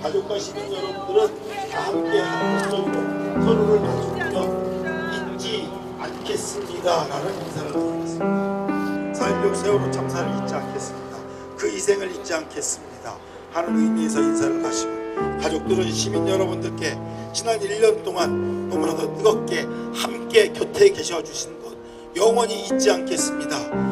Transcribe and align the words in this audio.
가족과 0.00 0.38
시민 0.38 0.72
여러분들은 0.72 1.68
다 1.68 1.80
함께 1.80 2.20
한 2.20 2.54
목소리로 2.54 3.42
서로를 3.42 3.80
마주보며 3.80 5.34
잊지 5.34 5.68
않겠습니다 5.98 7.08
라는 7.08 7.34
인사를 7.42 7.72
드리겠습니다. 7.72 9.12
4.16 9.12 9.56
세월호 9.56 9.90
참사를 9.90 10.42
잊지 10.42 10.54
않겠습니다. 10.54 11.18
그 11.56 11.66
희생을 11.68 12.12
잊지 12.12 12.34
않겠습니다. 12.34 13.16
하는 13.50 13.76
의미에서 13.76 14.20
인사를 14.20 14.64
하시고 14.64 14.92
가족들은 15.40 15.90
시민 15.90 16.28
여러분들께 16.28 16.96
지난 17.32 17.58
1년 17.58 18.04
동안 18.04 18.68
너무나도 18.68 19.16
뜨겁게 19.16 19.62
함께 19.92 20.52
곁에 20.52 20.90
계셔 20.90 21.20
주신 21.20 21.60
것 21.60 21.72
영원히 22.14 22.64
잊지 22.66 22.92
않겠습니다. 22.92 23.91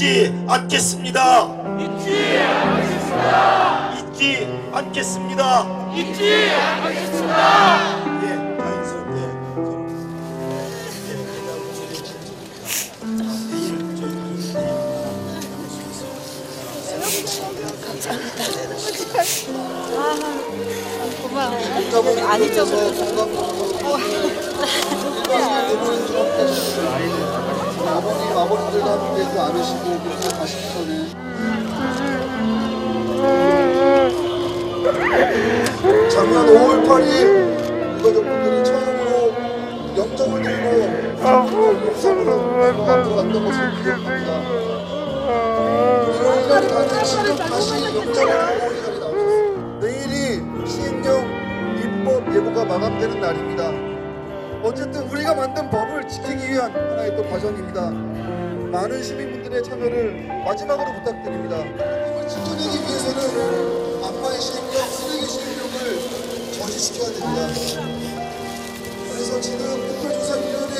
잊지 0.00 0.32
않겠습니다. 0.48 1.44
잊지 1.78 2.38
않겠습니다. 2.38 3.92
잊지 3.98 4.48
않겠습니다. 4.72 5.92
잊지 5.94 6.50
않겠습니다. 6.52 7.36
예, 8.22 8.26
자연스럽게 8.56 9.20
서로 9.28 9.52
수 19.22 19.52
고마워요. 21.22 21.60
안 22.26 22.40
잊어버려. 22.42 22.88
아버님, 28.00 28.34
아버님들도 28.34 28.88
함께 28.90 29.24
그 29.30 29.38
안으시고 29.38 29.84
그렇게 30.00 30.28
가시고서는 30.38 30.88
작년 36.08 36.46
5월 36.46 36.88
8일 36.88 37.10
유가족분들이 37.98 38.64
처음으로 38.64 39.10
영정을 39.98 40.42
들고 40.42 40.66
영상으로 41.88 42.30
앞으로 42.64 43.16
갔던 43.16 43.32
것을 43.44 43.58
기억합니다. 43.82 44.28
그리고 46.06 46.28
이 46.32 46.48
날이 46.48 46.64
가는 46.68 46.88
지금 47.04 47.36
다시 47.36 47.68
영정을 47.84 48.12
들고 48.14 48.72
이 48.72 48.82
자리에 48.82 48.98
나오셨습니다. 48.98 49.80
내일이 49.80 50.16
시행령 50.66 51.06
입법 51.76 52.34
예고가 52.34 52.64
마감되는 52.64 53.20
날입니다. 53.20 53.89
어쨌든 54.62 55.08
우리가 55.08 55.34
만든 55.34 55.70
법을 55.70 56.06
지키기 56.06 56.52
위한 56.52 56.70
하나의 56.72 57.16
또 57.16 57.22
과정입니다. 57.28 57.90
많은 58.70 59.02
시민분들의 59.02 59.62
참여를 59.64 60.28
마지막으로 60.44 60.92
부탁드립니다. 60.98 61.56
법을 61.56 62.28
지켜내기 62.28 62.78
위해서는 62.78 64.04
아빠의 64.04 64.40
시행령, 64.40 64.82
쓰레기 64.86 65.26
시행령을 65.26 66.52
저지시켜야 66.52 67.08
됩니다. 67.08 67.40
그래서 69.10 69.40
지금 69.40 69.58
특별조사위원회 69.88 70.76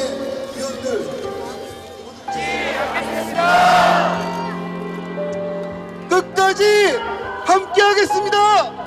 위원들 0.57 1.21
끝까지 6.09 6.63
함께하겠습니다. 7.47 8.80